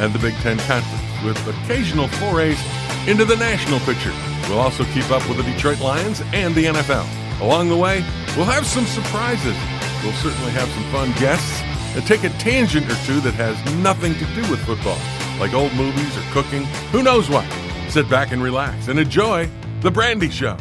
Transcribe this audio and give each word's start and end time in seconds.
and 0.00 0.12
the 0.12 0.18
Big 0.18 0.34
Ten 0.36 0.58
Conference, 0.60 1.24
with 1.24 1.38
occasional 1.46 2.08
forays 2.08 2.58
into 3.06 3.24
the 3.24 3.36
national 3.36 3.78
picture. 3.80 4.12
We'll 4.48 4.58
also 4.58 4.84
keep 4.84 5.10
up 5.10 5.26
with 5.28 5.36
the 5.36 5.44
Detroit 5.44 5.80
Lions 5.80 6.22
and 6.32 6.54
the 6.54 6.64
NFL. 6.64 7.06
Along 7.40 7.68
the 7.68 7.76
way, 7.76 8.04
we'll 8.36 8.46
have 8.46 8.66
some 8.66 8.86
surprises. 8.86 9.56
We'll 10.02 10.12
certainly 10.14 10.50
have 10.52 10.68
some 10.70 10.84
fun 10.84 11.12
guests 11.20 11.62
and 11.94 12.06
take 12.06 12.24
a 12.24 12.30
tangent 12.38 12.90
or 12.90 12.96
two 13.04 13.20
that 13.20 13.34
has 13.34 13.56
nothing 13.76 14.14
to 14.14 14.24
do 14.34 14.40
with 14.50 14.64
football, 14.64 14.98
like 15.38 15.54
old 15.54 15.74
movies 15.74 16.16
or 16.16 16.22
cooking, 16.32 16.64
who 16.92 17.02
knows 17.02 17.28
what. 17.28 17.46
Sit 17.88 18.08
back 18.08 18.32
and 18.32 18.42
relax 18.42 18.88
and 18.88 18.98
enjoy 18.98 19.50
The 19.82 19.90
Brandy 19.90 20.30
Show. 20.30 20.56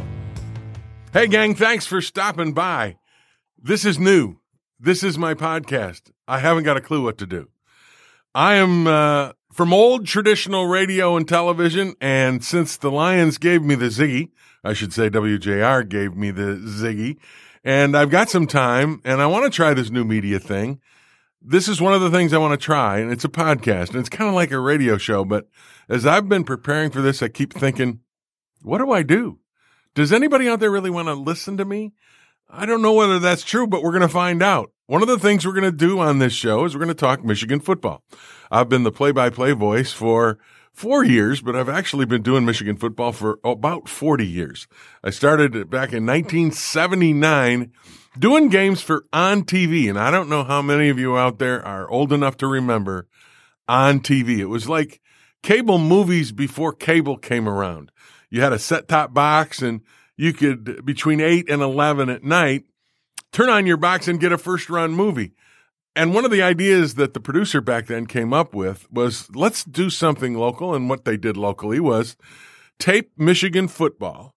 Hey, 1.14 1.28
gang, 1.28 1.56
thanks 1.56 1.86
for 1.86 2.02
stopping 2.02 2.54
by. 2.54 2.98
This 3.58 3.86
is 3.86 4.00
new. 4.00 4.38
This 4.80 5.04
is 5.04 5.18
my 5.18 5.34
podcast. 5.34 6.12
I 6.28 6.40
haven't 6.40 6.64
got 6.64 6.78
a 6.78 6.82
clue 6.82 7.04
what 7.04 7.18
to 7.20 7.26
do. 7.26 7.50
I 8.36 8.56
am 8.56 8.86
uh, 8.86 9.32
from 9.52 9.74
old 9.74 10.06
traditional 10.06 10.68
radio 10.68 11.18
and 11.18 11.28
television, 11.28 11.96
and 12.00 12.44
since 12.44 12.78
the 12.78 12.92
Lions 12.92 13.40
gave 13.40 13.64
me 13.64 13.74
the 13.74 13.88
Ziggy, 13.88 14.30
I 14.64 14.74
should 14.74 14.94
say 14.94 15.10
WJR 15.10 15.90
gave 15.90 16.16
me 16.16 16.30
the 16.30 16.62
Ziggy, 16.64 17.18
and 17.64 17.98
I've 17.98 18.12
got 18.12 18.30
some 18.30 18.46
time, 18.46 19.02
and 19.04 19.20
I 19.20 19.26
want 19.26 19.46
to 19.46 19.56
try 19.56 19.74
this 19.74 19.90
new 19.90 20.06
media 20.06 20.40
thing. 20.40 20.80
This 21.42 21.68
is 21.68 21.82
one 21.82 21.94
of 21.94 22.02
the 22.02 22.12
things 22.12 22.32
I 22.32 22.38
want 22.38 22.60
to 22.60 22.64
try, 22.64 23.00
and 23.00 23.12
it's 23.12 23.26
a 23.26 23.30
podcast, 23.30 23.90
and 23.90 23.98
it's 23.98 24.10
kind 24.10 24.30
of 24.30 24.36
like 24.36 24.52
a 24.52 24.60
radio 24.60 25.00
show. 25.00 25.26
But 25.26 25.50
as 25.88 26.06
I've 26.06 26.30
been 26.30 26.44
preparing 26.44 26.92
for 26.92 27.02
this, 27.02 27.24
I 27.24 27.30
keep 27.30 27.54
thinking, 27.54 28.02
what 28.62 28.78
do 28.78 28.92
I 28.92 29.02
do? 29.02 29.40
Does 29.96 30.14
anybody 30.14 30.48
out 30.48 30.60
there 30.60 30.70
really 30.70 30.92
want 30.92 31.08
to 31.08 31.14
listen 31.16 31.58
to 31.58 31.66
me? 31.66 31.94
I 32.50 32.66
don't 32.66 32.82
know 32.82 32.94
whether 32.94 33.20
that's 33.20 33.44
true, 33.44 33.68
but 33.68 33.84
we're 33.84 33.92
going 33.92 34.02
to 34.02 34.08
find 34.08 34.42
out. 34.42 34.72
One 34.88 35.04
of 35.04 35.08
the 35.08 35.20
things 35.20 35.46
we're 35.46 35.54
going 35.54 35.72
to 35.72 35.72
do 35.72 36.00
on 36.00 36.18
this 36.18 36.34
show 36.34 36.66
is 36.66 36.74
we're 36.74 36.84
going 36.84 36.88
to 36.88 36.96
talk 36.96 37.24
Michigan 37.24 37.60
football. 37.60 38.04
I've 38.50 38.70
been 38.70 38.84
the 38.84 38.92
play 38.92 39.12
by 39.12 39.30
play 39.30 39.52
voice 39.52 39.94
for 39.94 40.40
four 40.74 41.04
years, 41.04 41.42
but 41.42 41.56
I've 41.56 41.70
actually 41.70 42.06
been 42.06 42.24
doing 42.24 42.46
Michigan 42.46 42.76
football 42.76 43.12
for 43.12 43.40
about 43.44 43.88
40 43.88 44.26
years. 44.26 44.68
I 45.04 45.12
started 45.12 45.52
back 45.70 45.94
in 45.94 46.08
1979 46.08 47.72
doing 48.18 48.50
games 48.50 48.82
for 48.82 49.06
on 49.14 49.44
TV. 49.44 49.88
And 49.88 50.00
I 50.00 50.10
don't 50.10 50.30
know 50.30 50.44
how 50.44 50.62
many 50.64 50.90
of 50.90 50.98
you 50.98 51.18
out 51.18 51.38
there 51.38 51.64
are 51.64 51.90
old 51.90 52.12
enough 52.12 52.38
to 52.38 52.48
remember 52.48 53.08
on 53.68 54.00
TV. 54.00 54.40
It 54.40 54.46
was 54.46 54.68
like 54.68 55.02
cable 55.44 55.78
movies 55.78 56.32
before 56.32 56.74
cable 56.74 57.18
came 57.18 57.48
around. 57.48 57.92
You 58.32 58.42
had 58.42 58.54
a 58.54 58.60
set 58.60 58.88
top 58.88 59.14
box 59.14 59.62
and 59.62 59.82
you 60.20 60.34
could, 60.34 60.86
between 60.86 61.22
8 61.22 61.50
and 61.50 61.62
11 61.62 62.10
at 62.10 62.26
night, 62.26 62.66
turn 63.32 63.48
on 63.48 63.66
your 63.66 63.78
box 63.78 64.06
and 64.06 64.20
get 64.20 64.34
a 64.34 64.38
first 64.38 64.70
run 64.70 64.92
movie. 64.92 65.32
And 65.96 66.14
one 66.14 66.26
of 66.26 66.32
the 66.32 66.42
ideas 66.42 66.96
that 66.96 67.14
the 67.14 67.22
producer 67.22 67.62
back 67.62 67.88
then 67.88 68.06
came 68.06 68.34
up 68.34 68.54
with 68.54 68.92
was 68.92 69.34
let's 69.34 69.64
do 69.64 69.90
something 69.90 70.34
local. 70.34 70.76
And 70.76 70.90
what 70.90 71.06
they 71.06 71.16
did 71.16 71.38
locally 71.38 71.80
was 71.80 72.18
tape 72.80 73.14
Michigan 73.18 73.70
football. 73.70 74.36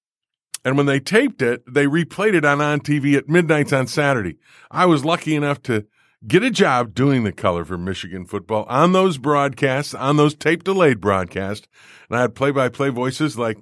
And 0.64 0.76
when 0.76 0.86
they 0.86 1.00
taped 1.00 1.42
it, 1.42 1.64
they 1.66 1.86
replayed 1.86 2.34
it 2.34 2.44
on 2.44 2.60
on 2.60 2.78
TV 2.78 3.16
at 3.16 3.28
midnights 3.28 3.72
on 3.72 3.88
Saturday. 3.88 4.38
I 4.70 4.86
was 4.86 5.04
lucky 5.04 5.34
enough 5.34 5.62
to 5.62 5.86
get 6.28 6.44
a 6.44 6.50
job 6.52 6.94
doing 6.94 7.24
the 7.24 7.32
color 7.32 7.64
for 7.64 7.76
Michigan 7.76 8.24
football 8.24 8.66
on 8.68 8.92
those 8.92 9.18
broadcasts, 9.18 9.94
on 9.94 10.16
those 10.16 10.36
tape 10.36 10.62
delayed 10.62 11.00
broadcasts. 11.00 11.66
And 12.08 12.18
I 12.18 12.20
had 12.20 12.36
play 12.36 12.52
by 12.52 12.68
play 12.68 12.90
voices 12.90 13.36
like 13.36 13.58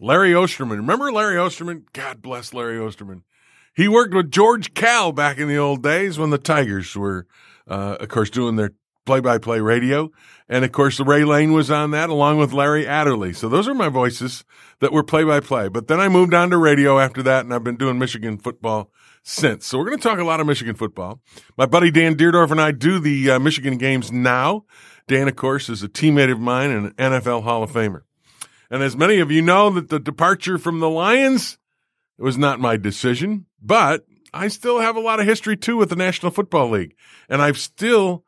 Larry 0.00 0.34
Osterman. 0.34 0.78
Remember 0.78 1.12
Larry 1.12 1.38
Osterman? 1.38 1.86
God 1.92 2.22
bless 2.22 2.52
Larry 2.52 2.78
Osterman. 2.78 3.22
He 3.74 3.88
worked 3.88 4.14
with 4.14 4.30
George 4.30 4.74
Kell 4.74 5.12
back 5.12 5.38
in 5.38 5.48
the 5.48 5.58
old 5.58 5.82
days 5.82 6.18
when 6.18 6.30
the 6.30 6.38
Tigers 6.38 6.96
were, 6.96 7.26
uh, 7.68 7.98
of 8.00 8.08
course, 8.08 8.30
doing 8.30 8.56
their 8.56 8.72
play-by-play 9.04 9.60
radio. 9.60 10.10
And 10.48 10.64
of 10.64 10.72
course, 10.72 10.98
Ray 11.00 11.24
Lane 11.24 11.52
was 11.52 11.70
on 11.70 11.92
that 11.92 12.10
along 12.10 12.38
with 12.38 12.52
Larry 12.52 12.86
Adderley. 12.86 13.32
So 13.32 13.48
those 13.48 13.68
are 13.68 13.74
my 13.74 13.88
voices 13.88 14.44
that 14.80 14.92
were 14.92 15.02
play-by-play. 15.02 15.68
But 15.68 15.88
then 15.88 16.00
I 16.00 16.08
moved 16.08 16.34
on 16.34 16.50
to 16.50 16.56
radio 16.56 16.98
after 16.98 17.22
that 17.22 17.44
and 17.44 17.54
I've 17.54 17.64
been 17.64 17.76
doing 17.76 17.98
Michigan 17.98 18.38
football 18.38 18.90
since. 19.22 19.66
So 19.66 19.78
we're 19.78 19.86
going 19.86 19.98
to 19.98 20.08
talk 20.08 20.18
a 20.18 20.24
lot 20.24 20.40
of 20.40 20.46
Michigan 20.46 20.74
football. 20.74 21.20
My 21.56 21.66
buddy 21.66 21.90
Dan 21.90 22.16
Dierdorf 22.16 22.50
and 22.50 22.60
I 22.60 22.72
do 22.72 22.98
the 22.98 23.30
uh, 23.30 23.38
Michigan 23.38 23.78
games 23.78 24.12
now. 24.12 24.64
Dan, 25.08 25.28
of 25.28 25.36
course, 25.36 25.68
is 25.68 25.82
a 25.82 25.88
teammate 25.88 26.32
of 26.32 26.40
mine 26.40 26.70
and 26.70 26.86
an 26.86 26.92
NFL 27.12 27.44
Hall 27.44 27.62
of 27.62 27.70
Famer. 27.70 28.02
And 28.70 28.82
as 28.82 28.96
many 28.96 29.18
of 29.20 29.30
you 29.30 29.42
know, 29.42 29.70
that 29.70 29.88
the 29.88 30.00
departure 30.00 30.58
from 30.58 30.80
the 30.80 30.90
Lions 30.90 31.58
was 32.18 32.38
not 32.38 32.60
my 32.60 32.76
decision, 32.76 33.46
but 33.60 34.04
I 34.32 34.48
still 34.48 34.80
have 34.80 34.96
a 34.96 35.00
lot 35.00 35.20
of 35.20 35.26
history 35.26 35.56
too 35.56 35.76
with 35.76 35.90
the 35.90 35.96
National 35.96 36.32
Football 36.32 36.70
League. 36.70 36.94
And 37.28 37.42
I've 37.42 37.58
still 37.58 38.24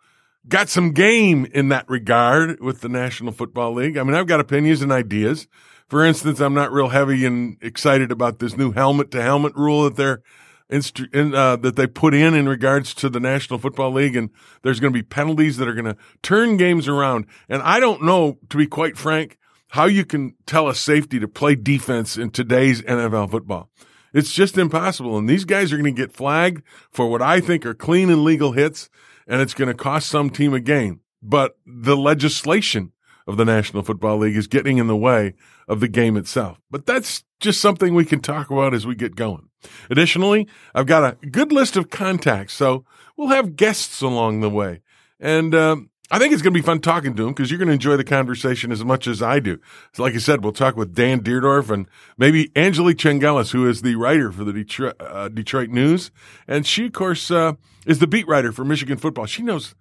got 0.46 0.68
some 0.68 0.92
game 0.92 1.46
in 1.52 1.68
that 1.68 1.88
regard 1.88 2.60
with 2.60 2.80
the 2.80 2.88
National 2.88 3.32
Football 3.32 3.74
League. 3.74 3.98
I 3.98 4.02
mean, 4.02 4.14
I've 4.14 4.26
got 4.26 4.40
opinions 4.40 4.82
and 4.82 4.92
ideas. 4.92 5.46
For 5.88 6.04
instance, 6.04 6.40
I'm 6.40 6.54
not 6.54 6.72
real 6.72 6.88
heavy 6.88 7.24
and 7.24 7.56
excited 7.62 8.12
about 8.12 8.38
this 8.38 8.56
new 8.56 8.72
helmet 8.72 9.10
to 9.12 9.22
helmet 9.22 9.54
rule 9.56 9.84
that 9.84 9.96
they're 9.96 10.22
in, 10.70 11.34
uh, 11.34 11.56
that 11.56 11.76
they 11.76 11.86
put 11.86 12.14
in 12.14 12.34
in 12.34 12.48
regards 12.48 12.92
to 12.94 13.08
the 13.08 13.20
National 13.20 13.58
Football 13.58 13.92
League, 13.92 14.14
and 14.14 14.28
there's 14.62 14.80
going 14.80 14.92
to 14.92 14.98
be 14.98 15.02
penalties 15.02 15.56
that 15.56 15.66
are 15.66 15.74
going 15.74 15.86
to 15.86 15.96
turn 16.22 16.58
games 16.58 16.88
around. 16.88 17.26
And 17.48 17.62
I 17.62 17.80
don't 17.80 18.02
know, 18.02 18.38
to 18.50 18.56
be 18.58 18.66
quite 18.66 18.98
frank, 18.98 19.38
how 19.68 19.84
you 19.86 20.04
can 20.04 20.34
tell 20.46 20.68
a 20.68 20.74
safety 20.74 21.18
to 21.20 21.28
play 21.28 21.54
defense 21.54 22.16
in 22.16 22.30
today's 22.30 22.82
NFL 22.82 23.30
football. 23.30 23.70
It's 24.14 24.32
just 24.32 24.56
impossible. 24.56 25.18
And 25.18 25.28
these 25.28 25.44
guys 25.44 25.72
are 25.72 25.76
going 25.76 25.94
to 25.94 26.00
get 26.00 26.12
flagged 26.12 26.62
for 26.90 27.08
what 27.08 27.22
I 27.22 27.40
think 27.40 27.66
are 27.66 27.74
clean 27.74 28.10
and 28.10 28.24
legal 28.24 28.52
hits, 28.52 28.88
and 29.26 29.40
it's 29.40 29.54
going 29.54 29.68
to 29.68 29.74
cost 29.74 30.08
some 30.08 30.30
team 30.30 30.54
a 30.54 30.60
game. 30.60 31.00
But 31.22 31.56
the 31.66 31.96
legislation 31.96 32.92
of 33.26 33.36
the 33.36 33.44
National 33.44 33.82
Football 33.82 34.18
League 34.18 34.36
is 34.36 34.46
getting 34.46 34.78
in 34.78 34.86
the 34.86 34.96
way 34.96 35.34
of 35.68 35.80
the 35.80 35.88
game 35.88 36.16
itself. 36.16 36.58
But 36.70 36.86
that's 36.86 37.24
just 37.40 37.60
something 37.60 37.94
we 37.94 38.06
can 38.06 38.20
talk 38.20 38.50
about 38.50 38.72
as 38.72 38.86
we 38.86 38.94
get 38.94 39.16
going. 39.16 39.48
Additionally, 39.90 40.48
I've 40.74 40.86
got 40.86 41.04
a 41.22 41.26
good 41.26 41.52
list 41.52 41.76
of 41.76 41.90
contacts, 41.90 42.54
so 42.54 42.86
we'll 43.16 43.28
have 43.28 43.56
guests 43.56 44.00
along 44.00 44.40
the 44.40 44.48
way. 44.48 44.80
And 45.20 45.54
um, 45.54 45.90
I 46.10 46.18
think 46.18 46.32
it's 46.32 46.40
going 46.40 46.54
to 46.54 46.58
be 46.58 46.64
fun 46.64 46.80
talking 46.80 47.14
to 47.16 47.26
him 47.26 47.34
because 47.34 47.50
you're 47.50 47.58
going 47.58 47.68
to 47.68 47.74
enjoy 47.74 47.98
the 47.98 48.04
conversation 48.04 48.72
as 48.72 48.82
much 48.82 49.06
as 49.06 49.22
I 49.22 49.40
do. 49.40 49.58
So 49.92 50.02
like 50.02 50.14
I 50.14 50.18
said, 50.18 50.42
we'll 50.42 50.54
talk 50.54 50.74
with 50.74 50.94
Dan 50.94 51.20
Dierdorf 51.20 51.70
and 51.70 51.86
maybe 52.16 52.50
Angelique 52.56 52.96
Chengelis, 52.96 53.52
who 53.52 53.68
is 53.68 53.82
the 53.82 53.94
writer 53.94 54.32
for 54.32 54.44
the 54.44 54.52
Detroit, 54.54 54.96
uh, 55.00 55.28
Detroit 55.28 55.68
News. 55.68 56.10
And 56.46 56.66
she, 56.66 56.86
of 56.86 56.92
course, 56.92 57.30
uh, 57.30 57.54
is 57.86 57.98
the 57.98 58.06
beat 58.06 58.26
writer 58.26 58.52
for 58.52 58.64
Michigan 58.64 58.96
football. 58.96 59.26
She 59.26 59.42
knows 59.42 59.74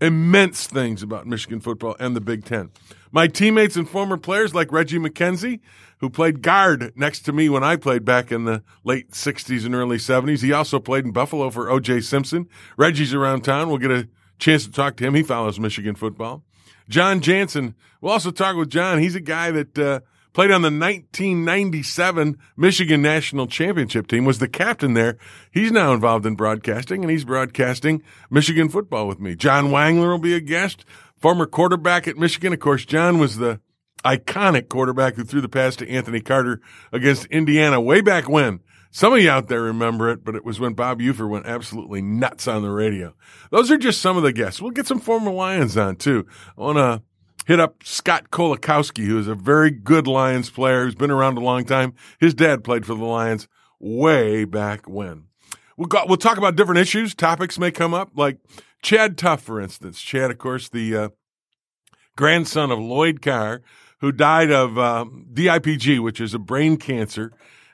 immense 0.00 0.68
things 0.68 1.02
about 1.02 1.26
Michigan 1.26 1.60
football 1.60 1.96
and 1.98 2.14
the 2.14 2.20
Big 2.20 2.44
Ten. 2.44 2.70
My 3.10 3.26
teammates 3.26 3.76
and 3.76 3.88
former 3.88 4.16
players 4.16 4.54
like 4.54 4.70
Reggie 4.70 4.98
McKenzie, 4.98 5.60
who 5.98 6.08
played 6.08 6.42
guard 6.42 6.92
next 6.96 7.20
to 7.22 7.32
me 7.32 7.48
when 7.48 7.64
I 7.64 7.76
played 7.76 8.04
back 8.04 8.30
in 8.30 8.44
the 8.44 8.62
late 8.84 9.10
60s 9.10 9.66
and 9.66 9.74
early 9.74 9.98
70s. 9.98 10.42
He 10.42 10.52
also 10.52 10.78
played 10.78 11.04
in 11.04 11.12
Buffalo 11.12 11.50
for 11.50 11.70
O.J. 11.70 12.00
Simpson. 12.02 12.48
Reggie's 12.76 13.12
around 13.12 13.42
town. 13.42 13.68
We'll 13.68 13.78
get 13.78 13.90
a 13.90 14.08
chance 14.42 14.64
to 14.66 14.72
talk 14.72 14.96
to 14.96 15.04
him. 15.04 15.14
He 15.14 15.22
follows 15.22 15.58
Michigan 15.58 15.94
football. 15.94 16.42
Jon 16.88 17.20
Jansen. 17.20 17.74
We'll 18.00 18.12
also 18.12 18.30
talk 18.30 18.56
with 18.56 18.68
Jon. 18.68 18.98
He's 18.98 19.14
a 19.14 19.20
guy 19.20 19.50
that 19.52 19.78
uh, 19.78 20.00
played 20.32 20.50
on 20.50 20.62
the 20.62 20.70
1997 20.70 22.38
Michigan 22.56 23.02
National 23.02 23.46
Championship 23.46 24.08
team, 24.08 24.24
was 24.24 24.38
the 24.38 24.48
captain 24.48 24.94
there. 24.94 25.16
He's 25.50 25.70
now 25.70 25.92
involved 25.92 26.26
in 26.26 26.34
broadcasting, 26.34 27.02
and 27.02 27.10
he's 27.10 27.24
broadcasting 27.24 28.02
Michigan 28.30 28.68
football 28.68 29.06
with 29.06 29.20
me. 29.20 29.36
John 29.36 29.66
Wangler 29.66 30.08
will 30.08 30.18
be 30.18 30.34
a 30.34 30.40
guest, 30.40 30.84
former 31.16 31.46
quarterback 31.46 32.08
at 32.08 32.16
Michigan. 32.16 32.52
Of 32.52 32.60
course, 32.60 32.84
John 32.84 33.18
was 33.18 33.36
the 33.36 33.60
iconic 34.04 34.68
quarterback 34.68 35.14
who 35.14 35.24
threw 35.24 35.40
the 35.40 35.48
pass 35.48 35.76
to 35.76 35.88
Anthony 35.88 36.20
Carter 36.20 36.60
against 36.90 37.26
Indiana 37.26 37.80
way 37.80 38.00
back 38.00 38.28
when. 38.28 38.60
Some 38.94 39.14
of 39.14 39.20
you 39.20 39.30
out 39.30 39.48
there 39.48 39.62
remember 39.62 40.10
it, 40.10 40.22
but 40.22 40.34
it 40.34 40.44
was 40.44 40.60
when 40.60 40.74
Bob 40.74 41.00
Ufer 41.00 41.26
went 41.26 41.46
absolutely 41.46 42.02
nuts 42.02 42.46
on 42.46 42.60
the 42.60 42.70
radio. 42.70 43.14
Those 43.50 43.70
are 43.70 43.78
just 43.78 44.02
some 44.02 44.18
of 44.18 44.22
the 44.22 44.34
guests. 44.34 44.60
We'll 44.60 44.70
get 44.70 44.86
some 44.86 45.00
former 45.00 45.30
Lions 45.30 45.78
on 45.78 45.96
too. 45.96 46.26
I 46.58 46.60
want 46.60 46.76
to 46.76 47.02
hit 47.46 47.58
up 47.58 47.82
Scott 47.84 48.30
Kolakowski, 48.30 49.06
who 49.06 49.18
is 49.18 49.28
a 49.28 49.34
very 49.34 49.70
good 49.70 50.06
Lions 50.06 50.50
player 50.50 50.84
who's 50.84 50.94
been 50.94 51.10
around 51.10 51.38
a 51.38 51.40
long 51.40 51.64
time. 51.64 51.94
His 52.20 52.34
dad 52.34 52.64
played 52.64 52.84
for 52.84 52.94
the 52.94 53.06
Lions 53.06 53.48
way 53.80 54.44
back 54.44 54.86
when. 54.86 55.24
We'll, 55.78 55.88
go, 55.88 56.04
we'll 56.06 56.18
talk 56.18 56.36
about 56.36 56.56
different 56.56 56.80
issues. 56.80 57.14
Topics 57.14 57.58
may 57.58 57.70
come 57.70 57.94
up, 57.94 58.10
like 58.14 58.40
ChadTough, 58.84 59.40
for 59.40 59.58
instance. 59.58 60.02
Chad, 60.02 60.30
of 60.30 60.36
course, 60.36 60.68
the 60.68 60.94
uh, 60.94 61.08
grandson 62.14 62.70
of 62.70 62.78
Lloyd 62.78 63.22
Carr, 63.22 63.62
who 64.00 64.12
died 64.12 64.50
of 64.50 64.76
uh, 64.76 65.06
DIPG, 65.32 65.98
which 66.00 66.20
is 66.20 66.34
a 66.34 66.38
brain 66.38 66.76
cancer. 66.76 67.32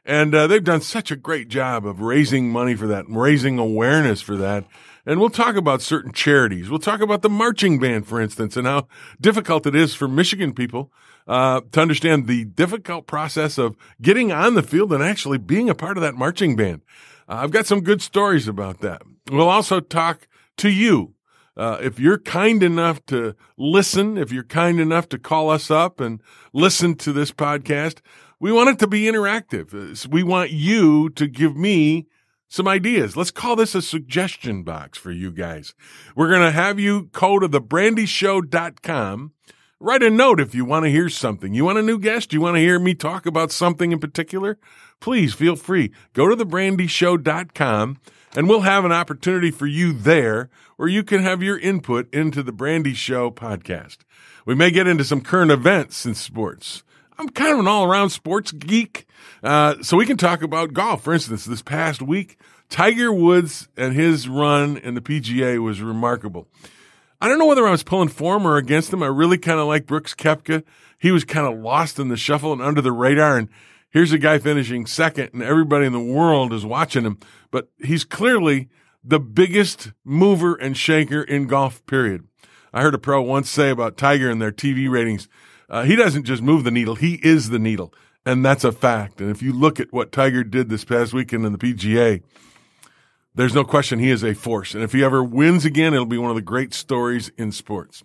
And 0.09 0.35
uh, 0.35 0.47
they've 0.47 0.65
done 0.65 0.81
such 0.81 1.11
a 1.11 1.17
great 1.17 1.49
job 1.49 1.85
of 1.85 2.01
raising 2.01 2.51
money 2.51 2.75
for 2.75 2.87
that, 2.87 3.09
and 3.09 3.21
raising 3.21 3.59
awareness 3.59 4.23
for 4.23 4.37
that. 4.37 4.65
And 5.05 5.21
we'll 5.21 5.29
talk 5.29 5.55
about 5.55 5.83
certain 5.83 6.13
charities. 6.13 6.71
We'll 6.71 6.79
talk 6.79 7.03
about 7.03 7.21
the 7.21 7.29
marching 7.29 7.79
band, 7.79 8.07
for 8.07 8.19
instance, 8.19 8.57
and 8.57 8.67
how 8.67 8.89
difficult 9.21 9.67
it 9.67 9.75
is 9.75 9.95
for 9.95 10.09
Michigan 10.09 10.55
people 10.55 10.91
uh, 11.27 11.61
to 11.73 11.81
understand 11.83 12.27
the 12.27 12.47
difficult 12.47 13.07
process 13.07 13.59
of 13.59 13.77
getting 14.01 14.33
on 14.33 14.55
the 14.55 14.63
field 14.63 14.95
and 14.95 15.05
actually 15.05 15.37
being 15.37 15.69
a 15.69 15.75
part 15.75 15.99
of 15.99 16.03
that 16.03 16.15
marching 16.15 16.57
band. 16.57 16.81
Uh, 17.29 17.41
I've 17.43 17.51
got 17.51 17.67
some 17.67 17.83
good 17.83 18.01
stories 18.01 18.49
about 18.49 18.81
that. 18.81 19.03
We'll 19.31 19.51
also 19.51 19.79
talk 19.79 20.27
to 20.57 20.71
you. 20.71 21.13
Uh, 21.59 21.77
if 21.81 21.99
you're 21.99 22.19
kind 22.19 22.63
enough 22.63 23.05
to 23.07 23.35
listen, 23.57 24.17
if 24.17 24.31
you're 24.31 24.45
kind 24.45 24.79
enough 24.79 25.09
to 25.09 25.19
call 25.19 25.51
us 25.51 25.71
up 25.71 25.99
and 25.99 26.23
listen 26.53 26.95
to 26.95 27.13
this 27.13 27.33
podcast, 27.33 28.01
we 28.39 28.53
want 28.53 28.71
it 28.71 28.79
to 28.79 28.87
be 28.87 29.03
interactive. 29.03 29.75
Uh, 29.75 30.09
we 30.09 30.23
want 30.23 30.53
you 30.53 31.11
to 31.11 31.27
give 31.27 31.57
me 31.57 32.07
some 32.49 32.69
ideas. 32.69 33.17
Let's 33.17 33.33
call 33.33 33.57
this 33.57 33.75
a 33.75 33.83
suggestion 33.83 34.63
box 34.63 34.97
for 34.97 35.11
you 35.11 35.33
guys. 35.33 35.75
We're 36.15 36.31
going 36.31 36.43
to 36.43 36.53
have 36.53 36.79
you 36.79 37.11
go 37.13 37.41
to 37.41 37.49
thebrandyshow.com. 37.49 39.33
Write 39.81 40.03
a 40.03 40.11
note 40.11 40.41
if 40.41 40.55
you 40.55 40.65
want 40.65 40.85
to 40.85 40.91
hear 40.91 41.09
something. 41.09 41.55
You 41.55 41.65
want 41.65 41.79
a 41.79 41.83
new 41.83 41.99
guest? 41.99 42.33
You 42.33 42.41
want 42.41 42.57
to 42.57 42.61
hear 42.61 42.79
me 42.79 42.95
talk 42.95 43.27
about 43.27 43.53
something 43.53 43.93
in 43.93 43.99
particular? 43.99 44.59
Please 45.01 45.35
feel 45.35 45.57
free. 45.57 45.93
Go 46.15 46.29
to 46.29 46.37
thebrandyshow.com 46.37 47.99
and 48.35 48.49
we'll 48.49 48.61
have 48.61 48.85
an 48.85 48.93
opportunity 48.93 49.51
for 49.51 49.67
you 49.67 49.93
there 49.93 50.51
where 50.77 50.89
you 50.89 51.03
can 51.03 51.23
have 51.23 51.43
your 51.43 51.59
input 51.59 52.13
into 52.15 52.43
the 52.43 52.53
Brandy 52.53 52.95
Show 52.95 53.31
podcast. 53.31 53.99
We 54.45 54.55
may 54.55 54.71
get 54.71 54.87
into 54.87 55.05
some 55.05 55.21
current 55.21 55.51
events 55.51 56.07
in 56.07 56.15
sports. 56.15 56.83
I'm 57.19 57.29
kind 57.29 57.53
of 57.53 57.59
an 57.59 57.69
all 57.69 57.85
around 57.85 58.11
sports 58.11 58.53
geek. 58.53 59.07
Uh, 59.43 59.83
so 59.83 59.97
we 59.97 60.07
can 60.07 60.17
talk 60.17 60.43
about 60.43 60.73
golf. 60.73 61.03
For 61.03 61.13
instance, 61.13 61.45
this 61.45 61.63
past 61.63 62.01
week, 62.01 62.39
Tiger 62.69 63.13
Woods 63.13 63.69
and 63.77 63.95
his 63.95 64.29
run 64.29 64.77
in 64.77 64.95
the 64.95 65.01
PGA 65.01 65.63
was 65.63 65.81
remarkable. 65.81 66.47
I 67.21 67.29
don't 67.29 67.39
know 67.39 67.47
whether 67.47 67.67
I 67.67 67.73
was 67.73 67.83
pulling 67.83 68.09
for 68.09 68.37
him 68.37 68.47
or 68.47 68.57
against 68.57 68.93
him. 68.93 69.03
I 69.03 69.07
really 69.07 69.39
kind 69.39 69.59
of 69.59 69.67
like 69.67 69.87
Brooks 69.87 70.15
Koepka. 70.15 70.63
He 70.99 71.11
was 71.11 71.25
kind 71.25 71.53
of 71.53 71.59
lost 71.59 71.99
in 71.99 72.09
the 72.09 72.17
shuffle 72.17 72.53
and 72.53 72.63
under 72.63 72.81
the 72.81 72.93
radar. 72.93 73.37
And 73.37 73.49
here's 73.91 74.13
a 74.13 74.19
guy 74.19 74.39
finishing 74.39 74.87
second 74.87 75.31
and 75.33 75.43
everybody 75.43 75.87
in 75.87 75.93
the 75.93 76.01
world 76.01 76.53
is 76.53 76.65
watching 76.65 77.05
him. 77.05 77.19
But 77.51 77.69
he's 77.79 78.05
clearly 78.05 78.69
the 79.03 79.21
biggest 79.21 79.93
mover 80.05 80.55
and 80.55 80.77
shaker 80.77 81.23
in 81.23 81.47
golf, 81.47 81.85
period. 81.87 82.27
I 82.73 82.83
heard 82.83 82.95
a 82.95 82.99
pro 82.99 83.23
once 83.23 83.49
say 83.49 83.71
about 83.71 83.97
Tiger 83.97 84.31
and 84.31 84.41
their 84.41 84.53
TV 84.53 84.91
ratings. 84.91 85.29
Uh, 85.69 85.85
he 85.85 85.97
doesn't 85.97 86.25
just 86.25 86.43
move 86.43 86.65
the 86.65 86.71
needle, 86.71 86.95
he 86.95 87.15
is 87.23 87.51
the 87.51 87.59
needle. 87.59 87.93
And 88.27 88.45
that's 88.45 88.65
a 88.65 88.73
fact. 88.73 89.21
And 89.21 89.31
if 89.31 89.41
you 89.41 89.53
look 89.53 89.81
at 89.81 89.93
what 89.93 90.13
Tiger 90.13 90.45
did 90.45 90.69
this 90.69 90.85
past 90.85 91.15
weekend 91.15 91.47
in 91.47 91.53
the 91.53 91.59
PGA, 91.59 92.23
there's 93.35 93.55
no 93.55 93.65
question 93.65 93.99
he 93.99 94.11
is 94.11 94.25
a 94.25 94.35
force. 94.35 94.75
And 94.75 94.83
if 94.83 94.93
he 94.93 95.03
ever 95.03 95.23
wins 95.23 95.65
again, 95.65 95.95
it'll 95.95 96.05
be 96.05 96.19
one 96.19 96.31
of 96.31 96.37
the 96.37 96.43
great 96.43 96.75
stories 96.75 97.31
in 97.39 97.53
sports. 97.53 98.03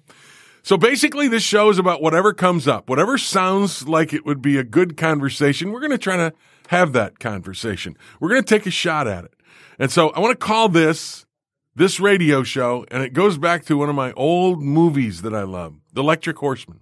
So 0.64 0.78
basically, 0.78 1.28
this 1.28 1.44
show 1.44 1.70
is 1.70 1.78
about 1.78 2.02
whatever 2.02 2.34
comes 2.34 2.70
up, 2.70 2.90
whatever 2.90 3.18
sounds 3.18 3.86
like 3.86 4.14
it 4.14 4.26
would 4.26 4.42
be 4.42 4.58
a 4.58 4.64
good 4.64 4.96
conversation. 4.96 5.72
We're 5.72 5.82
going 5.82 5.92
to 5.92 5.98
try 5.98 6.16
to 6.16 6.34
have 6.70 6.94
that 6.94 7.20
conversation. 7.20 7.98
We're 8.22 8.30
going 8.30 8.44
to 8.44 8.48
take 8.48 8.66
a 8.66 8.72
shot 8.72 9.06
at 9.06 9.26
it. 9.26 9.34
And 9.78 9.92
so 9.92 10.12
I 10.12 10.22
want 10.22 10.40
to 10.40 10.46
call 10.46 10.70
this 10.70 11.26
this 11.76 12.00
radio 12.00 12.44
show, 12.44 12.86
and 12.92 13.04
it 13.04 13.14
goes 13.14 13.38
back 13.38 13.66
to 13.66 13.78
one 13.78 13.90
of 13.90 13.96
my 13.96 14.14
old 14.14 14.62
movies 14.62 15.22
that 15.24 15.34
I 15.34 15.44
love, 15.44 15.76
The 15.92 16.02
Electric 16.02 16.38
Horseman. 16.38 16.80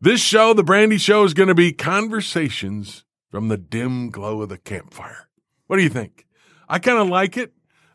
This 0.00 0.20
show, 0.20 0.54
The 0.54 0.62
Brandy 0.62 0.98
Show, 0.98 1.24
is 1.24 1.34
going 1.34 1.48
to 1.48 1.54
be 1.54 1.72
conversations 1.72 3.04
from 3.28 3.48
the 3.48 3.58
dim 3.58 4.10
glow 4.10 4.40
of 4.40 4.48
the 4.48 4.56
campfire. 4.56 5.28
What 5.66 5.76
do 5.76 5.82
you 5.82 5.88
think? 5.88 6.26
I 6.68 6.78
kind 6.78 6.98
of 6.98 7.08
like 7.08 7.36
it. 7.36 7.52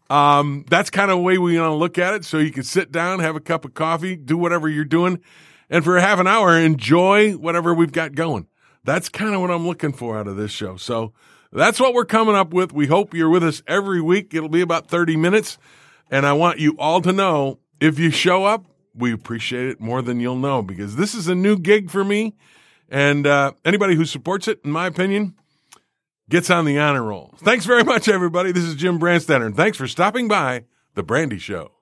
Um, 0.09 0.65
that's 0.69 0.89
kind 0.89 1.09
of 1.09 1.17
the 1.17 1.23
way 1.23 1.37
we 1.37 1.59
want 1.59 1.71
to 1.71 1.75
look 1.75 1.97
at 1.97 2.13
it. 2.13 2.25
So 2.25 2.37
you 2.37 2.51
can 2.51 2.63
sit 2.63 2.91
down, 2.91 3.19
have 3.19 3.35
a 3.35 3.39
cup 3.39 3.65
of 3.65 3.73
coffee, 3.73 4.15
do 4.15 4.37
whatever 4.37 4.67
you're 4.69 4.85
doing, 4.85 5.19
and 5.69 5.83
for 5.83 5.99
half 5.99 6.19
an 6.19 6.27
hour, 6.27 6.57
enjoy 6.57 7.33
whatever 7.33 7.73
we've 7.73 7.91
got 7.91 8.13
going. 8.13 8.47
That's 8.83 9.09
kind 9.09 9.33
of 9.33 9.41
what 9.41 9.49
I'm 9.49 9.65
looking 9.65 9.93
for 9.93 10.17
out 10.19 10.27
of 10.27 10.35
this 10.35 10.51
show. 10.51 10.75
So 10.75 11.13
that's 11.51 11.79
what 11.79 11.93
we're 11.93 12.05
coming 12.05 12.35
up 12.35 12.53
with. 12.53 12.73
We 12.73 12.87
hope 12.87 13.13
you're 13.13 13.29
with 13.29 13.43
us 13.43 13.63
every 13.67 14.01
week. 14.01 14.33
It'll 14.33 14.49
be 14.49 14.61
about 14.61 14.87
30 14.87 15.15
minutes. 15.15 15.57
And 16.11 16.25
I 16.25 16.33
want 16.33 16.59
you 16.59 16.75
all 16.77 17.01
to 17.01 17.13
know 17.13 17.59
if 17.79 17.97
you 17.97 18.11
show 18.11 18.45
up, 18.45 18.65
we 18.95 19.11
appreciate 19.11 19.67
it 19.67 19.79
more 19.79 20.01
than 20.01 20.19
you'll 20.19 20.35
know 20.35 20.61
because 20.61 20.95
this 20.95 21.15
is 21.15 21.27
a 21.27 21.35
new 21.35 21.57
gig 21.57 21.89
for 21.89 22.03
me. 22.03 22.35
And 22.89 23.25
uh, 23.25 23.53
anybody 23.65 23.95
who 23.95 24.05
supports 24.05 24.47
it, 24.47 24.59
in 24.63 24.71
my 24.71 24.85
opinion, 24.85 25.35
gets 26.33 26.49
on 26.49 26.65
the 26.65 26.79
honor 26.79 27.03
roll. 27.03 27.31
Thanks 27.37 27.63
very 27.63 27.83
much, 27.83 28.07
everybody. 28.07 28.51
This 28.51 28.63
is 28.63 28.73
Jim 28.73 28.99
Brandstatter, 28.99 29.45
and 29.45 29.55
thanks 29.55 29.77
for 29.77 29.87
stopping 29.87 30.27
by 30.27 30.63
The 30.95 31.03
Brandy 31.03 31.37
Show. 31.37 31.73